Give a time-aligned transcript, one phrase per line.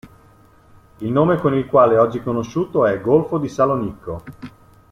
[1.01, 4.23] Il nome con il quale è oggi conosciuto è "golfo di Salonicco".